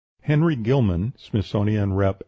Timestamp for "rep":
1.93-2.19